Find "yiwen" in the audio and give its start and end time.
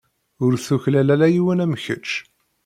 1.33-1.63